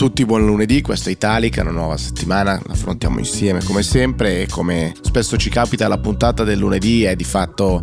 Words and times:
tutti, 0.00 0.24
buon 0.24 0.46
lunedì, 0.46 0.80
questo 0.80 1.10
è 1.10 1.12
Italica, 1.12 1.60
una 1.60 1.72
nuova 1.72 1.98
settimana, 1.98 2.58
la 2.64 2.72
affrontiamo 2.72 3.18
insieme 3.18 3.62
come 3.62 3.82
sempre 3.82 4.40
e 4.40 4.46
come 4.46 4.94
spesso 5.02 5.36
ci 5.36 5.50
capita 5.50 5.88
la 5.88 5.98
puntata 5.98 6.42
del 6.42 6.56
lunedì 6.56 7.02
è 7.02 7.14
di 7.14 7.24
fatto 7.24 7.82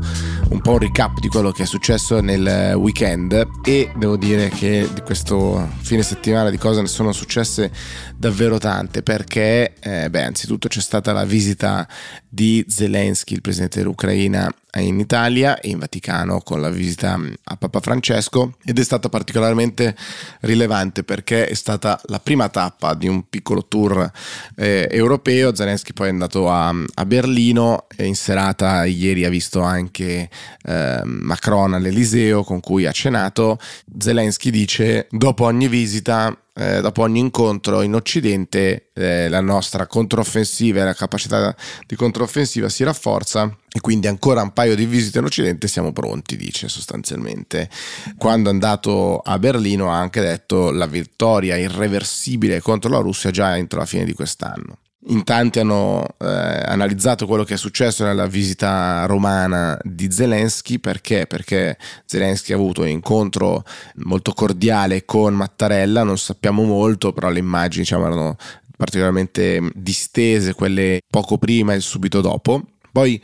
un 0.50 0.60
po' 0.60 0.72
un 0.72 0.80
recap 0.80 1.20
di 1.20 1.28
quello 1.28 1.52
che 1.52 1.62
è 1.62 1.66
successo 1.68 2.20
nel 2.20 2.74
weekend 2.74 3.48
e 3.64 3.92
devo 3.96 4.18
dire 4.18 4.50
che 4.50 4.90
di 4.92 5.02
questo 5.02 5.70
fine 5.82 6.02
settimana 6.02 6.50
di 6.50 6.58
cose 6.58 6.82
ne 6.82 6.88
sono 6.88 7.12
successe 7.12 7.72
davvero 8.16 8.58
tante 8.58 9.04
perché, 9.04 9.76
eh, 9.80 10.10
beh, 10.10 10.24
anzitutto 10.24 10.68
c'è 10.68 10.82
stata 10.82 11.14
la 11.14 11.24
visita 11.24 11.88
di 12.28 12.66
Zelensky, 12.68 13.36
il 13.36 13.42
presidente 13.42 13.78
dell'Ucraina, 13.78 14.52
in 14.80 15.00
Italia 15.00 15.60
e 15.60 15.70
in 15.70 15.80
Vaticano 15.80 16.40
con 16.42 16.62
la 16.62 16.70
visita 16.70 17.20
a 17.44 17.56
Papa 17.58 17.80
Francesco 17.80 18.56
ed 18.64 18.80
è 18.80 18.84
stata 18.84 19.10
particolarmente 19.10 19.96
rilevante 20.42 21.04
perché 21.04 21.48
è 21.48 21.54
stata 21.54 22.00
la 22.06 22.20
prima 22.20 22.50
tappa 22.50 22.94
di 22.94 23.08
un 23.08 23.28
piccolo 23.30 23.66
tour 23.68 24.12
eh, 24.56 24.88
europeo. 24.92 25.56
Zelensky 25.56 25.94
poi 25.94 26.08
è 26.08 26.12
andato 26.12 26.50
a, 26.50 26.74
a, 26.94 27.06
Berlino 27.06 27.88
e 27.96 28.06
in 28.06 28.16
serata 28.16 28.86
ieri 28.86 29.26
ha 29.26 29.30
visto 29.30 29.62
anche 29.62 30.30
eh, 30.64 31.02
Macron 31.04 31.74
all'Eliseo 31.74 32.44
con 32.44 32.60
cui 32.60 32.86
ha 32.86 32.92
cenato. 32.92 33.60
Zelensky 33.98 34.50
dice 34.50 35.08
dopo 35.10 35.46
ogni 35.46 35.68
visita 35.68 36.36
eh, 36.58 36.82
dopo 36.82 37.04
ogni 37.04 37.20
incontro 37.20 37.84
in 37.84 37.94
Occidente 37.94 38.90
eh, 38.94 39.30
la 39.30 39.42
nostra 39.42 39.86
controffensiva 39.86 40.82
e 40.82 40.86
la 40.86 40.96
capacità 40.96 41.56
di 41.86 41.96
controffensiva 41.96 42.68
si 42.68 42.84
rafforza 42.84 43.56
e 43.72 43.80
quindi 43.80 44.08
ancora 44.08 44.42
un 44.42 44.54
paio 44.54 44.76
di 44.76 44.88
visite 44.88 45.20
in 45.20 45.26
Occidente 45.26 45.68
siamo 45.68 45.94
pronti, 45.94 46.36
dice 46.36 46.68
sostanzialmente. 46.68 47.70
Quando 48.18 48.50
è 48.50 48.54
andato 48.54 49.20
a 49.20 49.38
Berlino 49.38 49.92
ha 49.92 50.00
anche 50.00 50.20
detto 50.22 50.72
la 50.72 50.88
vittoria 50.88 51.58
irreversibile 51.58 52.60
contro 52.60 52.90
la 52.90 53.00
Russia 53.00 53.30
già 53.30 53.56
entro 53.56 53.78
la 53.78 53.86
fine 53.86 54.04
di 54.04 54.14
quest'anno. 54.14 54.80
In 55.10 55.24
tanti 55.24 55.60
hanno 55.60 56.06
eh, 56.18 56.26
analizzato 56.26 57.28
quello 57.28 57.46
che 57.46 57.54
è 57.54 57.58
successo 57.58 58.04
nella 58.04 58.28
visita 58.28 59.06
romana 59.06 59.78
di 59.82 60.12
Zelensky 60.12 60.80
perché? 60.80 61.26
Perché 61.28 61.78
Zelensky 62.06 62.52
ha 62.52 62.58
avuto 62.58 62.82
un 62.82 62.90
incontro 62.90 63.64
molto 64.04 64.34
cordiale 64.34 65.06
con 65.06 65.34
Mattarella, 65.34 66.04
non 66.04 66.18
sappiamo 66.18 66.64
molto, 66.64 67.14
però 67.14 67.30
le 67.30 67.40
immagini 67.40 67.84
diciamo, 67.84 68.06
erano 68.06 68.36
particolarmente 68.76 69.72
distese, 69.74 70.54
quelle 70.54 71.00
poco 71.10 71.38
prima 71.38 71.74
e 71.74 71.80
subito 71.80 72.20
dopo. 72.20 72.64
Poi 72.98 73.22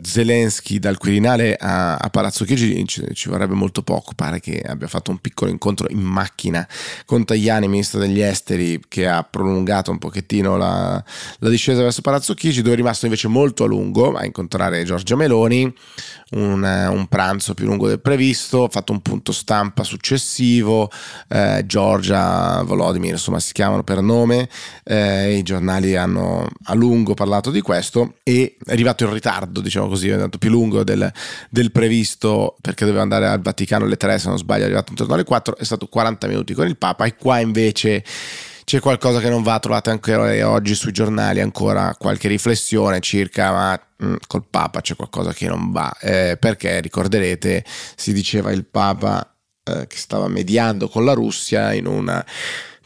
Zelensky 0.00 0.80
dal 0.80 0.98
Quirinale 0.98 1.54
a, 1.54 1.94
a 1.94 2.10
Palazzo 2.10 2.44
Chigi 2.44 2.84
ci, 2.86 3.04
ci, 3.14 3.28
vorrebbe 3.28 3.54
molto 3.54 3.82
poco, 3.82 4.14
pare 4.16 4.40
che 4.40 4.60
abbia 4.60 4.88
fatto 4.88 5.12
un 5.12 5.18
piccolo 5.18 5.50
incontro 5.50 5.86
in 5.90 6.00
macchina 6.00 6.66
con 7.04 7.24
Tajani, 7.24 7.68
ministro 7.68 8.00
degli 8.00 8.20
esteri, 8.20 8.80
che 8.88 9.06
ha 9.06 9.22
prolungato 9.22 9.92
un 9.92 9.98
pochettino 9.98 10.56
la, 10.56 11.02
la 11.38 11.48
discesa 11.48 11.82
verso 11.82 12.00
Palazzo 12.00 12.34
Chigi, 12.34 12.62
dove 12.62 12.74
è 12.74 12.76
rimasto 12.76 13.04
invece 13.04 13.28
molto 13.28 13.62
a 13.62 13.68
lungo 13.68 14.12
a 14.14 14.24
incontrare 14.24 14.82
Giorgia 14.82 15.14
Meloni, 15.14 15.72
un, 16.32 16.62
un 16.62 17.06
pranzo 17.06 17.54
più 17.54 17.66
lungo 17.66 17.86
del 17.86 18.00
previsto, 18.00 18.64
ha 18.64 18.68
fatto 18.68 18.92
un 18.92 19.02
punto 19.02 19.32
stampa 19.32 19.84
successivo, 19.84 20.90
eh, 21.28 21.62
Giorgia, 21.66 22.62
Volodymyr, 22.62 23.12
insomma 23.12 23.38
si 23.38 23.52
chiamano 23.52 23.84
per 23.84 24.00
nome, 24.00 24.48
eh, 24.84 25.36
i 25.36 25.42
giornali 25.42 25.94
hanno 25.94 26.48
a 26.64 26.74
lungo 26.74 27.14
parlato 27.14 27.50
di 27.50 27.60
questo 27.60 28.14
e 28.22 28.56
è 28.64 28.72
arrivato 28.72 29.04
il 29.04 29.10
ritardo, 29.12 29.60
diciamo 29.60 29.88
così, 29.88 30.08
è 30.08 30.12
andato 30.12 30.38
più 30.38 30.50
lungo 30.50 30.84
del, 30.84 31.10
del, 31.50 31.70
previsto 31.72 32.56
perché 32.60 32.84
doveva 32.84 33.02
andare 33.02 33.26
al 33.26 33.40
Vaticano 33.40 33.84
alle 33.84 33.96
3, 33.96 34.18
se 34.18 34.28
non 34.28 34.38
sbaglio 34.38 34.62
è 34.62 34.66
arrivato 34.66 34.90
intorno 34.90 35.14
alle 35.14 35.24
4, 35.24 35.56
è 35.56 35.64
stato 35.64 35.86
40 35.86 36.26
minuti 36.26 36.54
con 36.54 36.66
il 36.66 36.76
Papa 36.76 37.04
e 37.04 37.16
qua 37.16 37.38
invece 37.40 38.04
c'è 38.64 38.80
qualcosa 38.80 39.20
che 39.20 39.28
non 39.28 39.42
va, 39.42 39.58
trovate 39.58 39.90
anche 39.90 40.42
oggi 40.42 40.74
sui 40.74 40.92
giornali 40.92 41.40
ancora 41.40 41.94
qualche 41.98 42.28
riflessione 42.28 43.00
circa 43.00 43.50
ma 43.50 43.80
mh, 43.96 44.06
mm, 44.06 44.14
col 44.26 44.44
Papa 44.48 44.80
c'è 44.80 44.96
qualcosa 44.96 45.32
che 45.32 45.48
non 45.48 45.72
va, 45.72 45.94
eh, 46.00 46.36
perché 46.38 46.80
ricorderete 46.80 47.64
si 47.96 48.12
diceva 48.12 48.52
il 48.52 48.64
Papa 48.64 49.34
eh, 49.64 49.86
che 49.86 49.96
stava 49.96 50.28
mediando 50.28 50.88
con 50.88 51.04
la 51.04 51.12
Russia 51.12 51.72
in 51.72 51.86
una 51.86 52.24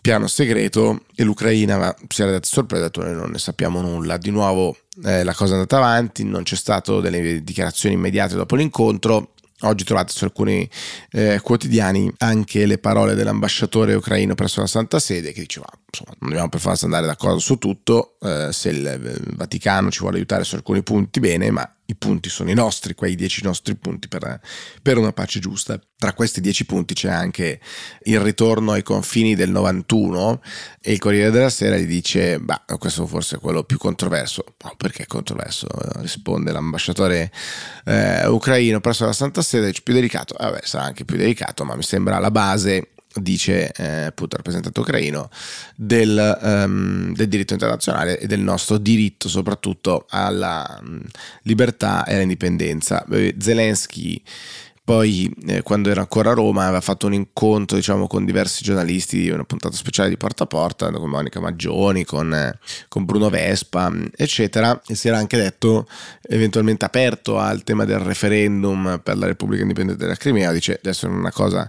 piano 0.06 0.28
segreto 0.28 1.00
e 1.16 1.24
l'Ucraina 1.24 1.78
ma 1.78 1.94
si 2.06 2.22
era 2.22 2.30
data 2.30 2.46
sorpresa, 2.46 2.88
noi 2.94 3.14
non 3.14 3.30
ne 3.30 3.38
sappiamo 3.38 3.80
nulla. 3.80 4.16
Di 4.18 4.30
nuovo 4.30 4.76
eh, 5.04 5.24
la 5.24 5.34
cosa 5.34 5.52
è 5.52 5.54
andata 5.54 5.76
avanti, 5.76 6.24
non 6.24 6.42
c'è 6.42 6.56
stato 6.56 7.00
delle 7.00 7.42
dichiarazioni 7.42 7.94
immediate 7.94 8.34
dopo 8.34 8.56
l'incontro. 8.56 9.32
Oggi 9.60 9.84
trovate 9.84 10.12
su 10.12 10.24
alcuni 10.24 10.68
eh, 11.12 11.40
quotidiani 11.42 12.12
anche 12.18 12.66
le 12.66 12.76
parole 12.76 13.14
dell'ambasciatore 13.14 13.94
ucraino 13.94 14.34
presso 14.34 14.60
la 14.60 14.66
Santa 14.66 14.98
Sede 14.98 15.32
che 15.32 15.40
diceva 15.40 15.66
insomma, 15.88 16.10
non 16.18 16.28
dobbiamo 16.28 16.50
per 16.50 16.60
forza 16.60 16.84
andare 16.84 17.06
d'accordo 17.06 17.38
su 17.38 17.56
tutto, 17.56 18.16
eh, 18.20 18.50
se 18.52 18.68
il, 18.68 19.00
il 19.02 19.34
Vaticano 19.34 19.90
ci 19.90 20.00
vuole 20.00 20.16
aiutare 20.16 20.44
su 20.44 20.56
alcuni 20.56 20.82
punti 20.82 21.20
bene, 21.20 21.50
ma 21.50 21.75
i 21.86 21.94
punti 21.94 22.28
sono 22.28 22.50
i 22.50 22.54
nostri, 22.54 22.94
quei 22.94 23.14
dieci 23.14 23.42
nostri 23.42 23.76
punti 23.76 24.08
per, 24.08 24.40
per, 24.82 24.98
una 24.98 25.12
pace 25.12 25.38
giusta. 25.38 25.80
Tra 25.98 26.12
questi 26.12 26.40
dieci 26.40 26.66
punti 26.66 26.94
c'è 26.94 27.10
anche 27.10 27.60
il 28.04 28.20
ritorno 28.20 28.72
ai 28.72 28.82
confini 28.82 29.34
del 29.34 29.50
91 29.50 30.42
e 30.80 30.92
il 30.92 30.98
Corriere 30.98 31.30
della 31.30 31.48
Sera 31.48 31.76
gli 31.76 31.86
dice, 31.86 32.38
beh, 32.38 32.62
questo 32.78 33.06
forse 33.06 33.36
è 33.36 33.38
quello 33.38 33.62
più 33.62 33.78
controverso. 33.78 34.44
No, 34.64 34.74
perché 34.76 35.04
è 35.04 35.06
controverso? 35.06 35.68
Risponde 35.96 36.52
l'ambasciatore 36.52 37.30
eh, 37.84 38.26
ucraino 38.26 38.80
presso 38.80 39.04
la 39.04 39.12
Santa 39.12 39.42
Sede, 39.42 39.72
più 39.82 39.94
delicato. 39.94 40.34
Vabbè, 40.38 40.60
sarà 40.64 40.84
anche 40.84 41.04
più 41.04 41.16
delicato, 41.16 41.64
ma 41.64 41.76
mi 41.76 41.82
sembra 41.82 42.18
la 42.18 42.30
base 42.30 42.90
dice 43.20 43.72
eh, 43.72 44.04
appunto 44.04 44.36
il 44.36 44.42
rappresentante 44.42 44.80
ucraino 44.80 45.30
del, 45.74 46.38
um, 46.42 47.14
del, 47.14 47.28
diritto 47.28 47.52
internazionale 47.52 48.18
e 48.18 48.26
del 48.26 48.40
nostro 48.40 48.78
diritto 48.78 49.28
soprattutto 49.28 50.06
alla 50.08 50.80
um, 50.82 51.00
libertà 51.42 52.04
e 52.04 52.14
all'indipendenza. 52.14 53.04
Zelensky 53.38 54.22
poi 54.86 55.28
eh, 55.48 55.62
quando 55.62 55.90
era 55.90 56.02
ancora 56.02 56.30
a 56.30 56.34
Roma 56.34 56.62
aveva 56.62 56.80
fatto 56.80 57.06
un 57.06 57.12
incontro 57.12 57.76
diciamo 57.76 58.06
con 58.06 58.24
diversi 58.24 58.62
giornalisti, 58.62 59.28
una 59.30 59.42
puntata 59.42 59.74
speciale 59.74 60.08
di 60.08 60.16
porta 60.16 60.44
a 60.44 60.46
porta 60.46 60.92
con 60.92 61.10
Monica 61.10 61.40
Maggioni, 61.40 62.04
con, 62.04 62.32
eh, 62.32 62.56
con 62.86 63.04
Bruno 63.04 63.28
Vespa 63.28 63.92
eccetera 64.14 64.80
e 64.86 64.94
si 64.94 65.08
era 65.08 65.18
anche 65.18 65.38
detto 65.38 65.88
eventualmente 66.22 66.84
aperto 66.84 67.36
al 67.36 67.64
tema 67.64 67.84
del 67.84 67.98
referendum 67.98 69.00
per 69.02 69.18
la 69.18 69.26
Repubblica 69.26 69.62
Indipendente 69.62 70.04
della 70.04 70.14
Crimea, 70.14 70.52
dice 70.52 70.74
adesso 70.74 71.06
è 71.06 71.08
una 71.08 71.32
cosa 71.32 71.68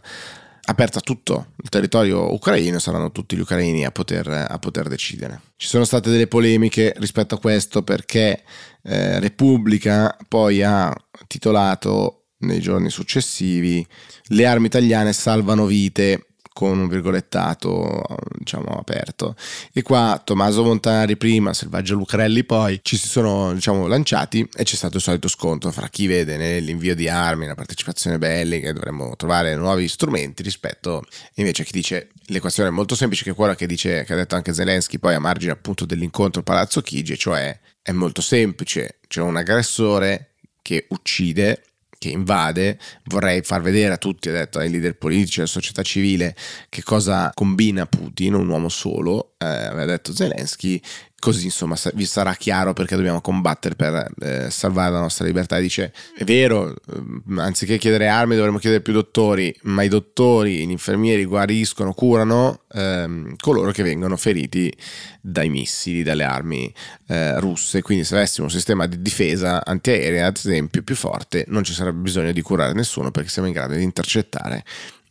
aperta 0.70 1.00
tutto 1.00 1.54
il 1.62 1.70
territorio 1.70 2.34
ucraino, 2.34 2.80
saranno 2.80 3.12
tutti 3.12 3.36
gli 3.36 3.40
ucraini 3.40 3.86
a 3.86 3.92
poter, 3.92 4.28
a 4.28 4.60
poter 4.60 4.88
decidere. 4.88 5.42
Ci 5.56 5.68
sono 5.68 5.86
state 5.86 6.10
delle 6.10 6.28
polemiche 6.28 6.94
rispetto 6.98 7.36
a 7.36 7.40
questo 7.40 7.84
perché 7.84 8.44
eh, 8.84 9.20
Repubblica 9.20 10.16
poi 10.28 10.64
ha 10.64 10.94
titolato 11.28 12.28
nei 12.40 12.60
giorni 12.60 12.90
successivi 12.90 13.86
le 14.28 14.46
armi 14.46 14.68
italiane 14.68 15.14
salvano 15.14 15.66
vite 15.66 16.27
con 16.58 16.80
un 16.80 16.88
virgolettato 16.88 18.04
diciamo 18.36 18.80
aperto. 18.80 19.36
E 19.72 19.84
qua 19.84 20.20
Tommaso 20.24 20.64
Montanari 20.64 21.16
prima 21.16 21.54
Selvaggio 21.54 21.94
Lucarelli 21.94 22.44
poi 22.46 22.80
ci 22.82 22.98
si 22.98 23.08
sono 23.08 23.54
diciamo 23.54 23.86
lanciati 23.86 24.50
e 24.56 24.64
c'è 24.64 24.76
stato 24.76 24.98
il 24.98 25.04
solito 25.04 25.28
scontro 25.28 25.72
fra 25.72 25.88
chi 25.88 26.08
vede 26.08 26.36
nell'invio 26.36 26.96
di 26.96 27.08
armi 27.08 27.46
la 27.46 27.54
partecipazione 27.54 28.18
bellica 28.18 28.74
dovremmo 28.74 29.16
trovare 29.16 29.56
nuovi 29.56 29.88
strumenti 29.88 30.42
rispetto 30.42 31.04
invece 31.36 31.62
a 31.62 31.66
chi 31.66 31.74
dice 31.74 32.10
l'equazione 32.26 32.70
è 32.70 32.72
molto 32.72 32.96
semplice 32.96 33.24
che 33.24 33.32
è 33.32 33.36
quella 33.36 33.54
che 33.54 33.68
dice 33.68 34.04
che 34.04 34.14
ha 34.14 34.16
detto 34.16 34.34
anche 34.34 34.52
Zelensky 34.52 34.98
poi 34.98 35.14
a 35.14 35.20
margine 35.20 35.52
appunto 35.52 35.86
dell'incontro 35.86 36.42
Palazzo 36.42 36.82
Chigi 36.82 37.20
cioè 37.20 37.56
è 37.84 37.92
molto 37.92 38.22
semplice. 38.22 38.98
C'è 39.08 39.22
un 39.22 39.38
aggressore 39.38 40.34
che 40.64 40.88
uccide 40.90 41.62
che 41.98 42.10
invade, 42.10 42.78
vorrei 43.06 43.42
far 43.42 43.62
vedere 43.62 43.94
a 43.94 43.98
tutti, 43.98 44.30
ha 44.30 44.34
detto 44.34 44.60
ai 44.60 44.70
leader 44.70 44.96
politici, 44.96 45.40
alla 45.40 45.48
società 45.48 45.82
civile, 45.82 46.36
che 46.70 46.84
cosa 46.84 47.32
combina 47.34 47.86
Putin, 47.86 48.34
un 48.36 48.48
uomo 48.48 48.70
solo, 48.70 49.34
eh, 49.38 49.46
aveva 49.46 49.86
detto 49.86 50.14
Zelensky, 50.14 50.82
così 51.20 51.46
insomma 51.46 51.76
vi 51.96 52.06
sarà 52.06 52.36
chiaro 52.36 52.74
perché 52.74 52.96
dobbiamo 52.96 53.22
combattere 53.22 53.76
per 53.76 54.12
eh, 54.20 54.52
salvare 54.52 54.92
la 54.92 55.00
nostra 55.00 55.26
libertà. 55.26 55.58
Dice, 55.60 55.92
è 56.16 56.24
vero, 56.24 56.70
eh, 56.70 57.40
anziché 57.42 57.78
chiedere 57.78 58.08
armi 58.08 58.36
dovremmo 58.36 58.60
chiedere 58.60 58.82
più 58.82 58.94
dottori, 58.94 59.54
ma 59.64 59.82
i 59.82 59.88
dottori, 59.88 60.66
gli 60.66 60.72
infermieri 60.72 61.26
guariscono, 61.26 61.94
curano 61.94 62.62
ehm, 62.72 63.36
coloro 63.38 63.72
che 63.72 63.84
vengono 63.84 64.16
feriti 64.16 64.72
dai 65.20 65.50
missili, 65.50 66.04
dalle 66.04 66.24
armi 66.24 66.72
eh, 67.08 67.40
russe. 67.40 67.82
Quindi 67.82 68.04
se 68.04 68.16
avessimo 68.16 68.46
un 68.46 68.52
sistema 68.52 68.86
di 68.86 69.02
difesa 69.02 69.66
antiaerea, 69.66 70.28
ad 70.28 70.38
esempio, 70.38 70.84
più 70.84 70.96
forte, 70.96 71.46
non 71.48 71.64
ci 71.64 71.74
sarebbe 71.74 72.00
bisogno 72.00 72.32
di 72.32 72.42
curare 72.42 72.74
nessuno 72.74 73.12
perché 73.12 73.30
siamo 73.30 73.48
in 73.48 73.54
grado 73.54 73.74
di 73.74 73.84
intercettare 73.84 74.64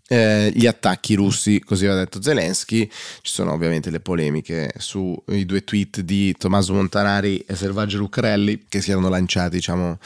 eh, 0.08 0.52
gli 0.54 0.66
attacchi 0.66 1.14
russi, 1.14 1.60
così 1.60 1.86
aveva 1.86 2.00
detto 2.00 2.22
Zelensky. 2.22 2.88
Ci 2.88 3.32
sono 3.32 3.52
ovviamente 3.52 3.90
le 3.90 4.00
polemiche 4.00 4.72
sui 4.78 5.44
due 5.44 5.64
tweet 5.64 6.00
di 6.00 6.34
Tommaso 6.36 6.74
Montanari 6.74 7.38
e 7.38 7.54
Selvaggio 7.54 7.98
Luccarelli 7.98 8.64
che 8.68 8.80
si 8.80 8.90
erano 8.90 9.08
lanciati 9.08 9.56
diciamo, 9.56 9.98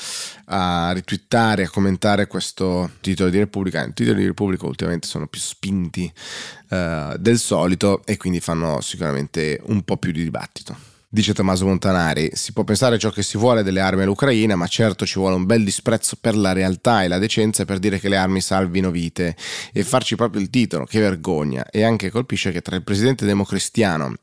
a 0.47 0.93
ritwittare, 0.93 1.65
a 1.65 1.71
commentare 1.71 2.27
questo 2.27 2.91
titolo 3.01 3.31
di 3.31 3.39
Repubblica. 3.39 3.85
I 3.85 3.93
titoli 3.93 4.21
di 4.21 4.27
Repubblica 4.27 4.67
ultimamente 4.67 5.07
sono 5.07 5.27
più 5.27 5.41
spinti 5.41 6.11
eh, 6.71 7.15
del 7.19 7.39
solito 7.39 8.03
e 8.05 8.17
quindi 8.17 8.41
fanno 8.41 8.81
sicuramente 8.81 9.61
un 9.67 9.83
po' 9.83 9.97
più 9.97 10.13
di 10.13 10.23
dibattito. 10.23 10.90
Dice 11.13 11.35
Tommaso 11.35 11.67
Montanari, 11.67 12.31
si 12.35 12.53
può 12.53 12.63
pensare 12.63 12.97
ciò 12.97 13.11
che 13.11 13.25
si 13.25 13.37
vuole 13.37 13.65
delle 13.65 13.81
armi 13.81 14.03
all'Ucraina, 14.03 14.55
ma 14.55 14.69
certo 14.69 15.05
ci 15.05 15.19
vuole 15.19 15.35
un 15.35 15.45
bel 15.45 15.65
disprezzo 15.65 16.17
per 16.21 16.37
la 16.37 16.53
realtà 16.53 17.03
e 17.03 17.09
la 17.09 17.19
decenza 17.19 17.65
per 17.65 17.81
dire 17.81 17.99
che 17.99 18.09
le 18.09 18.17
armi 18.17 18.41
salvino 18.41 18.93
vite 18.93 19.35
e 19.73 19.83
farci 19.83 20.15
proprio 20.15 20.41
il 20.41 20.51
titolo, 20.51 20.85
che 20.85 21.01
vergogna. 21.01 21.67
E 21.69 21.83
anche 21.83 22.11
colpisce 22.11 22.53
che 22.53 22.63
tra 22.63 22.77
il 22.77 22.85
presidente 22.85 23.27
democristiano 23.27 24.15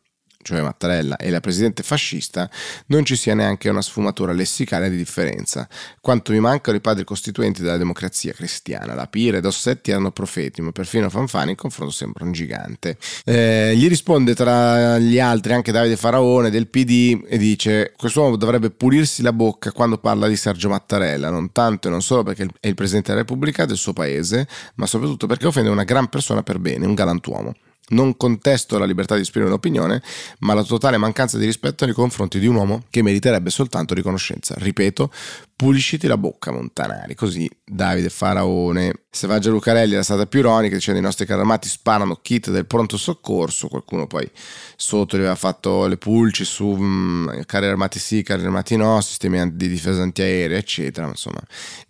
cioè 0.47 0.61
Mattarella, 0.61 1.17
e 1.17 1.29
la 1.29 1.39
presidente 1.39 1.83
fascista, 1.83 2.49
non 2.87 3.03
ci 3.03 3.15
sia 3.15 3.35
neanche 3.35 3.69
una 3.69 3.81
sfumatura 3.81 4.31
lessicale 4.31 4.89
di 4.89 4.95
differenza. 4.95 5.67
Quanto 5.99 6.31
mi 6.31 6.39
mancano 6.39 6.77
i 6.77 6.81
padri 6.81 7.03
costituenti 7.03 7.61
della 7.61 7.77
democrazia 7.77 8.31
cristiana. 8.31 8.93
La 8.93 9.07
Pire 9.07 9.37
e 9.37 9.41
Dossetti 9.41 9.91
erano 9.91 10.11
profeti, 10.11 10.61
ma 10.61 10.71
perfino 10.71 11.09
Fanfani 11.09 11.51
in 11.51 11.57
confronto 11.57 11.93
sembra 11.93 12.23
un 12.23 12.31
gigante. 12.31 12.97
Eh, 13.25 13.73
gli 13.75 13.87
risponde 13.87 14.35
tra 14.35 14.97
gli 14.99 15.19
altri 15.19 15.53
anche 15.53 15.71
Davide 15.71 15.97
Faraone 15.97 16.49
del 16.49 16.67
PD 16.67 17.25
e 17.27 17.37
dice: 17.37 17.93
Quest'uomo 17.97 18.37
dovrebbe 18.37 18.69
pulirsi 18.69 19.21
la 19.21 19.33
bocca 19.33 19.71
quando 19.71 19.97
parla 19.97 20.27
di 20.27 20.35
Sergio 20.37 20.69
Mattarella, 20.69 21.29
non 21.29 21.51
tanto 21.51 21.87
e 21.87 21.91
non 21.91 22.01
solo 22.01 22.23
perché 22.23 22.47
è 22.59 22.67
il 22.67 22.75
presidente 22.75 23.09
della 23.09 23.21
Repubblica 23.21 23.65
del 23.65 23.77
suo 23.77 23.93
paese, 23.93 24.47
ma 24.75 24.85
soprattutto 24.85 25.27
perché 25.27 25.47
offende 25.47 25.69
una 25.69 25.83
gran 25.83 26.07
persona 26.07 26.41
per 26.41 26.59
bene, 26.59 26.85
un 26.85 26.93
galantuomo. 26.93 27.53
Non 27.89 28.17
contesto 28.17 28.77
la 28.77 28.85
libertà 28.85 29.15
di 29.15 29.21
esprimere 29.21 29.51
un'opinione, 29.51 30.01
ma 30.39 30.53
la 30.53 30.63
totale 30.63 30.97
mancanza 30.97 31.37
di 31.37 31.45
rispetto 31.45 31.85
nei 31.85 31.93
confronti 31.93 32.37
di 32.39 32.47
un 32.47 32.55
uomo 32.55 32.83
che 32.89 33.01
meriterebbe 33.01 33.49
soltanto 33.49 33.93
riconoscenza. 33.93 34.55
Ripeto, 34.57 35.09
pulisciti 35.55 36.05
la 36.05 36.17
bocca, 36.17 36.51
Montanari. 36.51 37.15
Così 37.15 37.49
Davide 37.63 38.09
Faraone. 38.09 38.93
Selvaggia 39.09 39.49
Lucarelli 39.49 39.93
era 39.93 40.03
stata 40.03 40.25
più 40.27 40.39
ironica, 40.39 40.75
dicendo 40.75 40.99
i 40.99 41.03
nostri 41.03 41.25
carri 41.25 41.39
armati 41.39 41.67
sparano 41.69 42.19
kit 42.21 42.51
del 42.51 42.65
pronto 42.65 42.97
soccorso. 42.97 43.67
Qualcuno 43.69 44.05
poi 44.05 44.29
sotto 44.75 45.15
gli 45.15 45.21
aveva 45.21 45.35
fatto 45.35 45.87
le 45.87 45.97
pulci 45.97 46.43
su 46.45 46.67
mh, 46.67 47.45
carri 47.45 47.67
armati 47.67 47.99
sì, 47.99 48.21
carri 48.21 48.43
armati 48.43 48.75
no, 48.75 49.01
sistemi 49.01 49.55
di 49.55 49.67
difesa 49.69 50.01
antiaerea, 50.01 50.57
eccetera. 50.57 51.07
Insomma, 51.07 51.39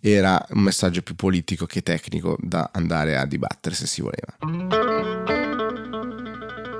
era 0.00 0.42
un 0.50 0.62
messaggio 0.62 1.02
più 1.02 1.14
politico 1.16 1.66
che 1.66 1.82
tecnico 1.82 2.36
da 2.40 2.70
andare 2.72 3.16
a 3.16 3.26
dibattere 3.26 3.74
se 3.74 3.86
si 3.86 4.00
voleva. 4.00 4.97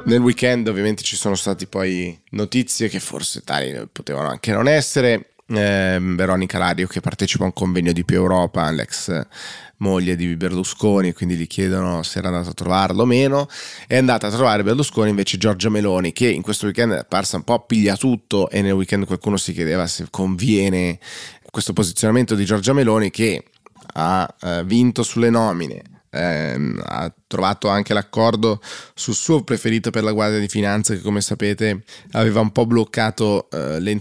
Nel 0.05 0.21
weekend 0.21 0.69
ovviamente 0.69 1.03
ci 1.03 1.17
sono 1.17 1.35
state 1.35 1.67
poi 1.67 2.19
notizie 2.31 2.89
che 2.89 2.99
forse 2.99 3.43
tali 3.43 3.89
potevano 3.93 4.29
anche 4.29 4.53
non 4.53 4.69
essere. 4.69 5.31
Eh, 5.51 5.99
Veronica 6.01 6.59
Lario 6.59 6.87
che 6.87 7.01
partecipa 7.01 7.45
a 7.45 7.47
un 7.47 7.53
convegno 7.53 7.93
di 7.93 8.05
più 8.05 8.17
Europa, 8.17 8.71
l'ex 8.71 9.27
moglie 9.79 10.17
di 10.17 10.37
Berlusconi, 10.37 11.13
quindi 11.13 11.37
gli 11.37 11.47
chiedono 11.47 12.03
se 12.03 12.19
era 12.19 12.29
andato 12.29 12.51
a 12.51 12.55
trovarlo 12.55 13.03
o 13.03 13.07
meno. 13.07 13.49
È 13.87 13.97
andata 13.97 14.27
a 14.27 14.31
trovare 14.31 14.63
Berlusconi 14.63 15.11
invece 15.11 15.39
Giorgia 15.39 15.69
Meloni, 15.69 16.13
che 16.13 16.29
in 16.29 16.43
questo 16.43 16.67
weekend 16.67 16.93
è 16.93 16.99
apparsa 16.99 17.37
un 17.37 17.45
po' 17.45 17.65
piglia 17.65 17.97
tutto 17.97 18.49
e 18.51 18.63
nel 18.63 18.73
weekend 18.73 19.07
qualcuno 19.07 19.37
si 19.37 19.53
chiedeva 19.53 19.87
se 19.87 20.07
conviene 20.11 20.99
questo 21.51 21.73
posizionamento 21.73 22.35
di 22.35 22.45
Giorgia 22.45 22.73
Meloni 22.73 23.11
che 23.11 23.45
ha 23.95 24.35
eh, 24.43 24.65
vinto 24.65 25.03
sulle 25.03 25.31
nomine 25.31 25.98
eh, 26.11 26.75
ha 26.85 27.13
trovato 27.27 27.69
anche 27.69 27.93
l'accordo 27.93 28.61
sul 28.95 29.15
suo 29.15 29.43
preferito 29.43 29.91
per 29.91 30.03
la 30.03 30.13
Guardia 30.13 30.39
di 30.39 30.49
Finanza 30.49 30.95
che 30.95 31.01
come 31.01 31.21
sapete 31.21 31.83
aveva 32.13 32.41
un 32.41 32.51
po' 32.51 32.67
bloccato 32.67 33.49
eh, 33.51 33.81
le 33.81 33.97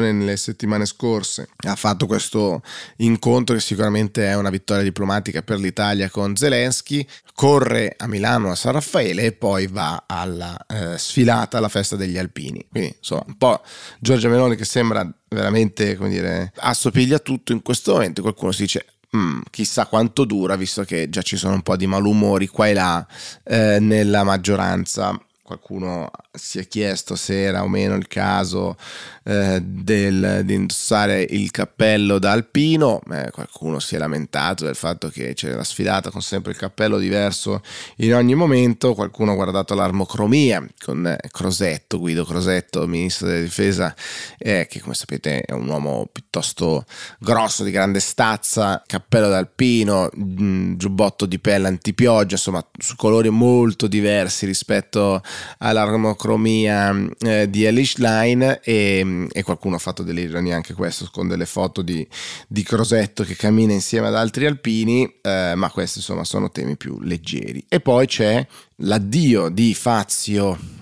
nelle 0.00 0.36
settimane 0.36 0.86
scorse. 0.86 1.48
Ha 1.66 1.76
fatto 1.76 2.06
questo 2.06 2.62
incontro 2.98 3.54
che 3.54 3.60
sicuramente 3.60 4.26
è 4.26 4.36
una 4.36 4.50
vittoria 4.50 4.82
diplomatica 4.82 5.42
per 5.42 5.58
l'Italia 5.58 6.08
con 6.08 6.36
Zelensky, 6.36 7.06
corre 7.34 7.94
a 7.96 8.06
Milano 8.06 8.50
a 8.50 8.54
San 8.54 8.72
Raffaele 8.72 9.24
e 9.24 9.32
poi 9.32 9.66
va 9.66 10.04
alla 10.06 10.56
eh, 10.66 10.96
sfilata 10.98 11.58
alla 11.58 11.68
festa 11.68 11.96
degli 11.96 12.18
Alpini. 12.18 12.66
Quindi 12.70 12.94
insomma 12.96 13.24
un 13.26 13.36
po' 13.36 13.62
Giorgia 13.98 14.28
Meloni 14.28 14.56
che 14.56 14.64
sembra 14.64 15.08
veramente 15.28 15.96
come 15.96 16.10
dire 16.10 16.52
assopiglia 16.56 17.18
tutto 17.18 17.52
in 17.52 17.62
questo 17.62 17.92
momento 17.92 18.22
qualcuno 18.22 18.52
si 18.52 18.62
dice 18.62 18.84
Mm, 19.14 19.40
chissà 19.50 19.86
quanto 19.86 20.24
dura, 20.24 20.56
visto 20.56 20.84
che 20.84 21.10
già 21.10 21.20
ci 21.20 21.36
sono 21.36 21.54
un 21.54 21.62
po' 21.62 21.76
di 21.76 21.86
malumori 21.86 22.46
qua 22.46 22.68
e 22.68 22.72
là 22.72 23.06
eh, 23.44 23.78
nella 23.78 24.24
maggioranza 24.24 25.18
qualcuno 25.42 26.08
si 26.30 26.60
è 26.60 26.68
chiesto 26.68 27.16
se 27.16 27.42
era 27.42 27.64
o 27.64 27.68
meno 27.68 27.96
il 27.96 28.06
caso 28.06 28.76
eh, 29.24 29.60
del, 29.60 30.42
di 30.44 30.54
indossare 30.54 31.26
il 31.28 31.50
cappello 31.50 32.18
da 32.18 32.30
alpino, 32.30 33.00
eh, 33.10 33.28
qualcuno 33.32 33.80
si 33.80 33.96
è 33.96 33.98
lamentato 33.98 34.64
del 34.64 34.76
fatto 34.76 35.08
che 35.08 35.34
c'era 35.34 35.56
la 35.56 35.64
sfilata 35.64 36.10
con 36.10 36.22
sempre 36.22 36.52
il 36.52 36.58
cappello 36.58 36.96
diverso 36.96 37.60
in 37.96 38.14
ogni 38.14 38.34
momento, 38.34 38.94
qualcuno 38.94 39.32
ha 39.32 39.34
guardato 39.34 39.74
l'armocromia 39.74 40.64
con 40.84 41.06
eh, 41.06 41.18
Crosetto, 41.30 41.98
Guido 41.98 42.24
Crosetto, 42.24 42.86
ministro 42.86 43.26
della 43.26 43.42
difesa, 43.42 43.94
eh, 44.38 44.66
che 44.70 44.80
come 44.80 44.94
sapete 44.94 45.40
è 45.40 45.52
un 45.52 45.68
uomo 45.68 46.08
piuttosto 46.10 46.84
grosso, 47.18 47.64
di 47.64 47.72
grande 47.72 47.98
stazza, 48.00 48.82
cappello 48.86 49.28
da 49.28 49.38
alpino, 49.38 50.08
mm, 50.16 50.76
giubbotto 50.76 51.26
di 51.26 51.38
pelle 51.40 51.66
antipioggia, 51.66 52.34
insomma 52.34 52.64
su 52.78 52.94
colori 52.94 53.28
molto 53.28 53.88
diversi 53.88 54.46
rispetto 54.46 55.20
all'armocromia 55.58 57.08
eh, 57.20 57.50
di 57.50 57.64
Elish 57.64 57.96
Line 57.96 58.60
e, 58.60 59.28
e, 59.30 59.42
qualcuno 59.42 59.76
ha 59.76 59.78
fatto 59.78 60.02
delle 60.02 60.22
ironie 60.22 60.52
anche 60.52 60.74
questo 60.74 61.08
con 61.12 61.28
delle 61.28 61.46
foto 61.46 61.82
di, 61.82 62.06
di 62.46 62.62
Crosetto 62.62 63.24
che 63.24 63.36
cammina 63.36 63.72
insieme 63.72 64.08
ad 64.08 64.16
altri 64.16 64.46
alpini, 64.46 65.18
eh, 65.20 65.52
ma 65.54 65.70
questi 65.70 65.98
insomma 65.98 66.24
sono 66.24 66.50
temi 66.50 66.76
più 66.76 67.00
leggeri. 67.00 67.64
E 67.68 67.80
poi 67.80 68.06
c'è 68.06 68.46
l'addio 68.76 69.48
di 69.48 69.74
Fazio 69.74 70.81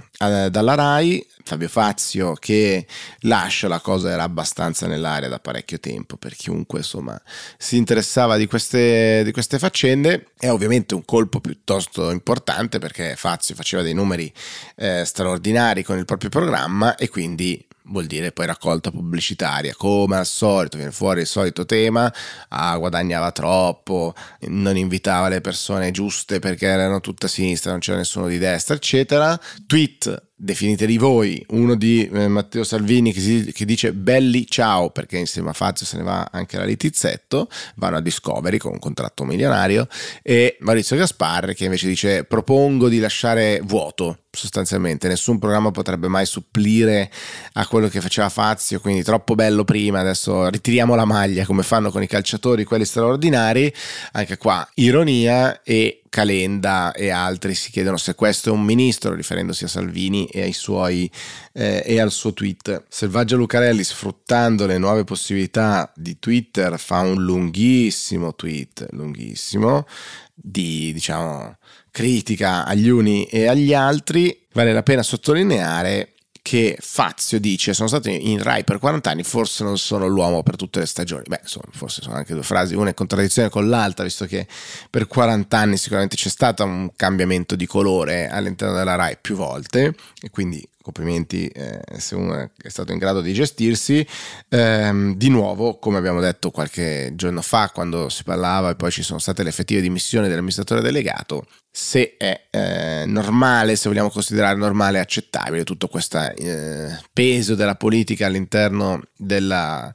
dalla 0.50 0.74
RAI 0.74 1.26
Fabio 1.42 1.68
Fazio 1.68 2.34
che 2.34 2.86
lascia 3.20 3.68
la 3.68 3.80
cosa 3.80 4.10
era 4.10 4.22
abbastanza 4.22 4.86
nell'aria 4.86 5.30
da 5.30 5.38
parecchio 5.38 5.80
tempo 5.80 6.18
per 6.18 6.36
chiunque 6.36 6.80
insomma 6.80 7.20
si 7.56 7.78
interessava 7.78 8.36
di 8.36 8.46
queste, 8.46 9.22
di 9.24 9.32
queste 9.32 9.58
faccende. 9.58 10.26
È 10.38 10.50
ovviamente 10.50 10.94
un 10.94 11.04
colpo 11.06 11.40
piuttosto 11.40 12.10
importante 12.10 12.78
perché 12.78 13.16
Fazio 13.16 13.54
faceva 13.54 13.82
dei 13.82 13.94
numeri 13.94 14.30
eh, 14.76 15.04
straordinari 15.06 15.82
con 15.82 15.96
il 15.96 16.04
proprio 16.04 16.28
programma 16.28 16.96
e 16.96 17.08
quindi 17.08 17.66
vuol 17.84 18.06
dire 18.06 18.32
poi 18.32 18.46
raccolta 18.46 18.90
pubblicitaria, 18.90 19.74
come 19.76 20.16
al 20.16 20.26
solito 20.26 20.76
viene 20.76 20.92
fuori 20.92 21.20
il 21.20 21.26
solito 21.26 21.64
tema, 21.66 22.12
ah, 22.48 22.76
guadagnava 22.76 23.32
troppo, 23.32 24.14
non 24.48 24.76
invitava 24.76 25.28
le 25.28 25.40
persone 25.40 25.90
giuste 25.90 26.38
perché 26.38 26.66
erano 26.66 27.00
tutte 27.00 27.26
a 27.26 27.28
sinistra, 27.28 27.70
non 27.70 27.80
c'era 27.80 27.98
nessuno 27.98 28.28
di 28.28 28.38
destra, 28.38 28.74
eccetera. 28.74 29.38
Tweet 29.66 30.29
definiteli 30.42 30.96
voi, 30.96 31.44
uno 31.50 31.74
di 31.74 32.08
eh, 32.10 32.26
Matteo 32.26 32.64
Salvini 32.64 33.12
che, 33.12 33.20
si, 33.20 33.52
che, 33.52 33.66
dice 33.66 33.92
belli 33.92 34.46
ciao 34.46 34.88
perché 34.88 35.18
insieme 35.18 35.50
a 35.50 35.52
Fazio 35.52 35.84
se 35.84 35.98
ne 35.98 36.02
va 36.02 36.30
anche 36.32 36.56
la 36.56 36.64
Litizzetto, 36.64 37.48
vanno 37.74 37.98
a 37.98 38.00
Discovery 38.00 38.56
con 38.56 38.72
un 38.72 38.78
contratto 38.78 39.24
milionario 39.24 39.86
e 40.22 40.56
Maurizio 40.60 40.96
Gasparri 40.96 41.54
che 41.54 41.66
invece 41.66 41.88
dice 41.88 42.24
propongo 42.24 42.88
di 42.88 42.98
lasciare 43.00 43.60
vuoto 43.62 44.20
sostanzialmente, 44.32 45.08
nessun 45.08 45.38
programma 45.38 45.72
potrebbe 45.72 46.08
mai 46.08 46.24
supplire 46.24 47.10
a 47.54 47.66
quello 47.66 47.88
che 47.88 48.00
faceva 48.00 48.28
Fazio, 48.28 48.80
quindi 48.80 49.02
troppo 49.02 49.34
bello 49.34 49.64
prima, 49.64 50.00
adesso 50.00 50.48
ritiriamo 50.48 50.94
la 50.94 51.04
maglia 51.04 51.44
come 51.44 51.62
fanno 51.62 51.90
con 51.90 52.02
i 52.02 52.06
calciatori, 52.06 52.64
quelli 52.64 52.84
straordinari, 52.84 53.72
anche 54.12 54.36
qua 54.38 54.66
ironia 54.74 55.62
e 55.62 56.02
Calenda 56.10 56.92
e 56.92 57.08
altri 57.10 57.54
si 57.54 57.70
chiedono 57.70 57.96
se 57.96 58.14
questo 58.14 58.50
è 58.50 58.52
un 58.52 58.62
ministro, 58.62 59.14
riferendosi 59.14 59.64
a 59.64 59.68
Salvini 59.68 60.26
e, 60.26 60.52
suoi, 60.52 61.10
eh, 61.52 61.82
e 61.86 62.00
al 62.00 62.10
suo 62.10 62.34
tweet. 62.34 62.84
Selvaggia 62.88 63.36
Lucarelli, 63.36 63.84
sfruttando 63.84 64.66
le 64.66 64.76
nuove 64.76 65.04
possibilità 65.04 65.90
di 65.94 66.18
Twitter, 66.18 66.78
fa 66.80 67.00
un 67.00 67.22
lunghissimo 67.22 68.34
tweet, 68.34 68.88
lunghissimo, 68.90 69.86
di 70.34 70.92
diciamo 70.92 71.56
critica 71.92 72.66
agli 72.66 72.88
uni 72.88 73.24
e 73.26 73.46
agli 73.46 73.72
altri. 73.72 74.46
Vale 74.52 74.72
la 74.72 74.82
pena 74.82 75.02
sottolineare 75.02 76.14
che 76.42 76.76
Fazio 76.80 77.38
dice 77.38 77.74
sono 77.74 77.88
stato 77.88 78.08
in 78.08 78.42
Rai 78.42 78.64
per 78.64 78.78
40 78.78 79.10
anni, 79.10 79.22
forse 79.22 79.64
non 79.64 79.78
sono 79.78 80.06
l'uomo 80.06 80.42
per 80.42 80.56
tutte 80.56 80.80
le 80.80 80.86
stagioni. 80.86 81.24
Beh, 81.26 81.40
insomma, 81.42 81.66
forse 81.70 82.02
sono 82.02 82.16
anche 82.16 82.34
due 82.34 82.42
frasi, 82.42 82.74
una 82.74 82.88
in 82.88 82.94
contraddizione 82.94 83.48
con 83.48 83.68
l'altra, 83.68 84.04
visto 84.04 84.26
che 84.26 84.46
per 84.88 85.06
40 85.06 85.58
anni 85.58 85.76
sicuramente 85.76 86.16
c'è 86.16 86.28
stato 86.28 86.64
un 86.64 86.90
cambiamento 86.96 87.56
di 87.56 87.66
colore 87.66 88.28
all'interno 88.28 88.74
della 88.74 88.94
Rai 88.94 89.16
più 89.20 89.36
volte 89.36 89.94
e 90.20 90.30
quindi 90.30 90.66
complimenti 90.82 91.46
eh, 91.48 91.80
se 91.98 92.14
uno 92.14 92.50
è 92.56 92.68
stato 92.68 92.92
in 92.92 92.98
grado 92.98 93.20
di 93.20 93.32
gestirsi. 93.32 94.06
Eh, 94.48 95.14
di 95.16 95.28
nuovo, 95.28 95.78
come 95.78 95.98
abbiamo 95.98 96.20
detto 96.20 96.50
qualche 96.50 97.12
giorno 97.14 97.42
fa, 97.42 97.70
quando 97.70 98.08
si 98.08 98.24
parlava 98.24 98.70
e 98.70 98.76
poi 98.76 98.90
ci 98.90 99.02
sono 99.02 99.18
state 99.18 99.42
le 99.42 99.50
effettive 99.50 99.80
dimissioni 99.80 100.28
dell'amministratore 100.28 100.80
delegato, 100.80 101.46
se 101.70 102.16
è 102.16 102.48
eh, 102.50 103.04
normale, 103.06 103.76
se 103.76 103.88
vogliamo 103.88 104.10
considerare 104.10 104.56
normale 104.56 104.98
e 104.98 105.00
accettabile 105.02 105.64
tutto 105.64 105.88
questo 105.88 106.18
eh, 106.18 106.98
peso 107.12 107.54
della 107.54 107.76
politica 107.76 108.26
all'interno 108.26 109.02
della 109.16 109.92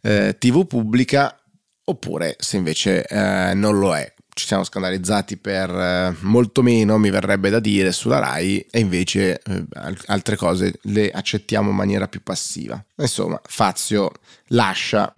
eh, 0.00 0.36
TV 0.38 0.66
pubblica, 0.66 1.36
oppure 1.86 2.36
se 2.38 2.56
invece 2.56 3.04
eh, 3.04 3.52
non 3.54 3.78
lo 3.78 3.94
è 3.94 4.13
ci 4.34 4.46
siamo 4.46 4.64
scandalizzati 4.64 5.36
per 5.36 5.70
eh, 5.70 6.16
molto 6.20 6.60
meno, 6.62 6.98
mi 6.98 7.10
verrebbe 7.10 7.50
da 7.50 7.60
dire, 7.60 7.92
sulla 7.92 8.18
RAI 8.18 8.66
e 8.70 8.80
invece 8.80 9.40
eh, 9.40 9.64
altre 10.06 10.36
cose 10.36 10.74
le 10.82 11.10
accettiamo 11.10 11.70
in 11.70 11.76
maniera 11.76 12.08
più 12.08 12.22
passiva. 12.22 12.82
Insomma, 12.96 13.40
Fazio 13.44 14.10
lascia. 14.48 15.14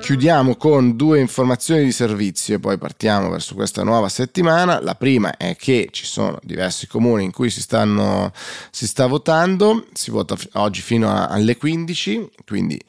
Chiudiamo 0.00 0.54
con 0.56 0.94
due 0.94 1.18
informazioni 1.18 1.82
di 1.82 1.90
servizio 1.90 2.54
e 2.54 2.60
poi 2.60 2.78
partiamo 2.78 3.28
verso 3.28 3.54
questa 3.54 3.82
nuova 3.82 4.08
settimana. 4.08 4.80
La 4.80 4.94
prima 4.94 5.36
è 5.36 5.56
che 5.56 5.88
ci 5.90 6.04
sono 6.04 6.38
diversi 6.42 6.86
comuni 6.86 7.24
in 7.24 7.32
cui 7.32 7.50
si, 7.50 7.60
stanno, 7.60 8.32
si 8.70 8.86
sta 8.86 9.06
votando, 9.06 9.86
si 9.92 10.10
vota 10.10 10.36
oggi 10.52 10.80
fino 10.80 11.12
alle 11.26 11.56
15, 11.56 12.30
quindi 12.46 12.80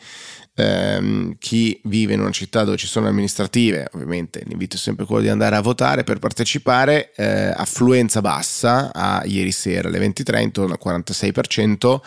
ehm, 0.57 1.35
chi 1.37 1.79
vive 1.83 2.13
in 2.13 2.19
una 2.19 2.31
città 2.31 2.63
dove 2.63 2.77
ci 2.77 2.87
sono 2.87 3.07
amministrative, 3.07 3.87
ovviamente 3.93 4.41
l'invito 4.45 4.75
è 4.75 4.79
sempre 4.79 5.05
quello 5.05 5.21
di 5.21 5.29
andare 5.29 5.55
a 5.55 5.61
votare 5.61 6.03
per 6.03 6.17
partecipare, 6.17 7.13
eh, 7.15 7.53
affluenza 7.55 8.21
bassa 8.21 8.91
a 8.91 9.23
ieri 9.25 9.51
sera 9.51 9.87
alle 9.87 9.99
23 9.99 10.41
intorno 10.41 10.73
al 10.73 10.79
46%, 10.83 11.99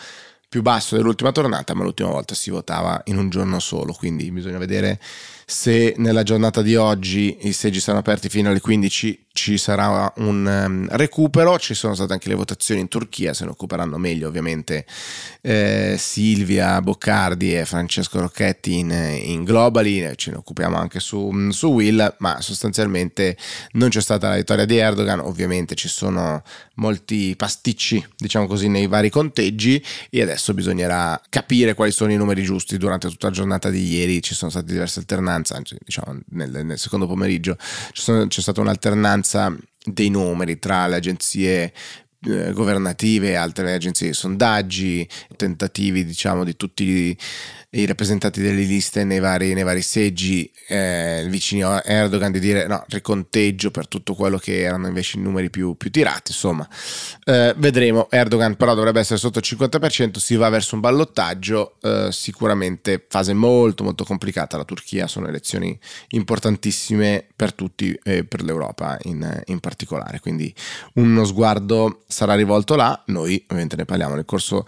più 0.49 0.61
basso 0.61 0.97
dell'ultima 0.97 1.31
tornata, 1.31 1.73
ma 1.73 1.83
l'ultima 1.83 2.09
volta 2.09 2.35
si 2.35 2.49
votava 2.49 3.01
in 3.05 3.17
un 3.17 3.29
giorno 3.29 3.57
solo, 3.59 3.93
quindi 3.93 4.29
bisogna 4.31 4.57
vedere 4.57 4.99
se 5.51 5.95
nella 5.97 6.23
giornata 6.23 6.61
di 6.61 6.77
oggi 6.77 7.39
i 7.41 7.51
seggi 7.51 7.81
saranno 7.81 7.99
aperti 7.99 8.29
fino 8.29 8.49
alle 8.49 8.61
15 8.61 9.25
ci 9.33 9.57
sarà 9.57 10.11
un 10.17 10.45
um, 10.45 10.87
recupero, 10.91 11.57
ci 11.57 11.73
sono 11.73 11.93
state 11.95 12.13
anche 12.13 12.27
le 12.27 12.35
votazioni 12.35 12.81
in 12.81 12.87
Turchia, 12.87 13.33
se 13.33 13.45
ne 13.45 13.51
occuperanno 13.51 13.97
meglio 13.97 14.27
ovviamente 14.27 14.85
eh, 15.41 15.95
Silvia 15.97 16.81
Boccardi 16.81 17.55
e 17.55 17.65
Francesco 17.65 18.19
Rocchetti 18.19 18.79
in, 18.79 18.91
in 18.91 19.43
Globally, 19.43 20.15
ce 20.15 20.31
ne 20.31 20.37
occupiamo 20.37 20.77
anche 20.77 20.99
su, 20.99 21.49
su, 21.51 21.67
Will, 21.67 22.15
ma 22.19 22.41
sostanzialmente 22.41 23.37
non 23.73 23.89
c'è 23.89 24.01
stata 24.01 24.29
la 24.29 24.35
vittoria 24.35 24.65
di 24.65 24.77
Erdogan, 24.77 25.19
ovviamente 25.19 25.75
ci 25.75 25.87
sono 25.87 26.43
molti 26.75 27.35
pasticci, 27.37 28.05
diciamo 28.17 28.47
così, 28.47 28.67
nei 28.67 28.87
vari 28.87 29.09
conteggi 29.09 29.83
e 30.09 30.21
adesso 30.21 30.53
bisognerà 30.53 31.19
capire 31.29 31.73
quali 31.73 31.91
sono 31.91 32.11
i 32.11 32.17
numeri 32.17 32.43
giusti. 32.43 32.77
Durante 32.77 33.07
tutta 33.07 33.27
la 33.27 33.33
giornata 33.33 33.69
di 33.69 33.95
ieri, 33.95 34.21
ci 34.21 34.33
sono 34.33 34.51
state 34.51 34.71
diverse 34.71 34.99
alternanze, 34.99 35.40
diciamo 35.83 36.19
nel, 36.29 36.65
nel 36.65 36.77
secondo 36.77 37.07
pomeriggio 37.07 37.57
sono, 37.93 38.27
c'è 38.27 38.41
stata 38.41 38.61
un'alternanza 38.61 39.55
dei 39.83 40.09
numeri 40.09 40.59
tra 40.59 40.87
le 40.87 40.95
agenzie 40.97 41.73
eh, 42.23 42.51
governative 42.51 43.29
e 43.29 43.35
altre 43.35 43.73
agenzie 43.73 44.07
di 44.07 44.13
sondaggi, 44.13 45.07
tentativi 45.35 46.05
diciamo 46.05 46.43
di 46.43 46.55
tutti 46.55 47.17
i 47.73 47.85
rappresentanti 47.85 48.41
delle 48.41 48.63
liste 48.63 49.05
nei 49.05 49.19
vari, 49.19 49.53
nei 49.53 49.63
vari 49.63 49.81
seggi 49.81 50.51
eh, 50.67 51.25
vicini 51.29 51.63
a 51.63 51.81
Erdogan 51.85 52.29
di 52.29 52.39
dire 52.39 52.67
no, 52.67 52.83
riconteggio 52.89 53.71
per 53.71 53.87
tutto 53.87 54.13
quello 54.13 54.37
che 54.37 54.59
erano 54.59 54.87
invece 54.87 55.17
i 55.17 55.21
numeri 55.21 55.49
più, 55.49 55.75
più 55.75 55.89
tirati. 55.89 56.31
Insomma, 56.31 56.67
eh, 57.23 57.53
vedremo. 57.55 58.09
Erdogan 58.09 58.57
però 58.57 58.75
dovrebbe 58.75 58.99
essere 58.99 59.19
sotto 59.19 59.39
il 59.39 59.45
50%, 59.47 60.17
si 60.17 60.35
va 60.35 60.49
verso 60.49 60.75
un 60.75 60.81
ballottaggio, 60.81 61.75
eh, 61.81 62.09
sicuramente 62.11 63.05
fase 63.07 63.33
molto 63.33 63.85
molto 63.85 64.03
complicata. 64.03 64.57
La 64.57 64.65
Turchia 64.65 65.07
sono 65.07 65.29
elezioni 65.29 65.77
importantissime 66.09 67.25
per 67.33 67.53
tutti 67.53 67.97
e 68.03 68.25
per 68.25 68.43
l'Europa 68.43 68.97
in, 69.03 69.43
in 69.45 69.59
particolare, 69.61 70.19
quindi 70.19 70.53
uno 70.95 71.23
sguardo 71.23 72.03
sarà 72.07 72.35
rivolto 72.35 72.75
là. 72.75 73.01
Noi 73.07 73.41
ovviamente 73.43 73.77
ne 73.77 73.85
parliamo 73.85 74.15
nel 74.15 74.25
corso 74.25 74.65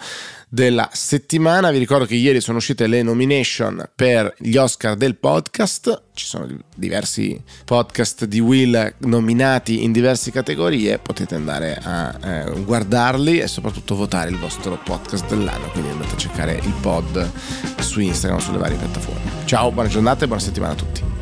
della 0.47 0.87
settimana. 0.93 1.71
Vi 1.71 1.79
ricordo 1.79 2.05
che 2.05 2.15
ieri 2.15 2.39
sono 2.39 2.59
uscite 2.59 2.85
le 2.85 2.92
nomination 3.01 3.89
per 3.95 4.35
gli 4.37 4.55
Oscar 4.57 4.95
del 4.95 5.15
podcast. 5.15 6.03
Ci 6.13 6.25
sono 6.25 6.47
diversi 6.75 7.41
podcast 7.65 8.25
di 8.25 8.39
Will 8.39 8.93
nominati 8.99 9.83
in 9.83 9.91
diverse 9.91 10.31
categorie. 10.31 10.99
Potete 10.99 11.35
andare 11.35 11.79
a 11.81 12.15
eh, 12.21 12.61
guardarli 12.61 13.39
e 13.39 13.47
soprattutto 13.47 13.95
votare 13.95 14.29
il 14.29 14.37
vostro 14.37 14.77
podcast 14.83 15.27
dell'anno. 15.27 15.69
Quindi 15.71 15.89
andate 15.89 16.13
a 16.13 16.17
cercare 16.17 16.59
il 16.61 16.73
pod 16.81 17.31
su 17.79 17.99
Instagram 17.99 18.39
sulle 18.39 18.57
varie 18.57 18.77
piattaforme. 18.77 19.45
Ciao, 19.45 19.71
buona 19.71 19.89
giornata 19.89 20.25
e 20.25 20.27
buona 20.27 20.41
settimana 20.41 20.73
a 20.73 20.75
tutti. 20.75 21.12